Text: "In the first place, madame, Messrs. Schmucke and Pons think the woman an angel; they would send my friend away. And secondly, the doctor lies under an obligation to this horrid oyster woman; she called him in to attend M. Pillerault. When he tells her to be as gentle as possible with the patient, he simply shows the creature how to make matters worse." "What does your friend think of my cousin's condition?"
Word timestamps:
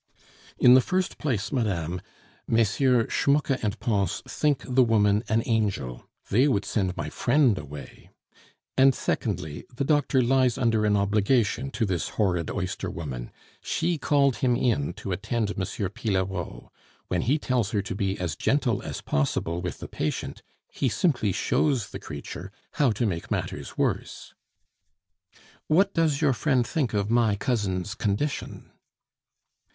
"In 0.57 0.73
the 0.73 0.81
first 0.81 1.19
place, 1.19 1.51
madame, 1.51 2.01
Messrs. 2.47 3.05
Schmucke 3.13 3.63
and 3.63 3.79
Pons 3.79 4.23
think 4.27 4.63
the 4.67 4.81
woman 4.81 5.23
an 5.29 5.43
angel; 5.45 6.09
they 6.31 6.47
would 6.47 6.65
send 6.65 6.97
my 6.97 7.11
friend 7.11 7.55
away. 7.55 8.09
And 8.75 8.95
secondly, 8.95 9.63
the 9.71 9.83
doctor 9.83 10.19
lies 10.23 10.57
under 10.57 10.85
an 10.87 10.97
obligation 10.97 11.69
to 11.73 11.85
this 11.85 12.09
horrid 12.17 12.49
oyster 12.49 12.89
woman; 12.89 13.29
she 13.61 13.99
called 13.99 14.37
him 14.37 14.55
in 14.55 14.93
to 14.93 15.11
attend 15.11 15.51
M. 15.51 15.57
Pillerault. 15.91 16.69
When 17.07 17.21
he 17.21 17.37
tells 17.37 17.69
her 17.69 17.83
to 17.83 17.93
be 17.93 18.17
as 18.19 18.35
gentle 18.35 18.81
as 18.81 19.01
possible 19.01 19.61
with 19.61 19.77
the 19.77 19.87
patient, 19.87 20.41
he 20.71 20.89
simply 20.89 21.31
shows 21.31 21.91
the 21.91 21.99
creature 21.99 22.51
how 22.71 22.89
to 22.89 23.05
make 23.05 23.29
matters 23.29 23.77
worse." 23.77 24.33
"What 25.67 25.93
does 25.93 26.21
your 26.21 26.33
friend 26.33 26.65
think 26.65 26.95
of 26.95 27.11
my 27.11 27.35
cousin's 27.35 27.93
condition?" 27.93 28.71